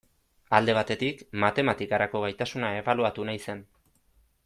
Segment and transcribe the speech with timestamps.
[0.59, 3.63] Alde batetik, matematikarako gaitasuna ebaluatu nahi zen.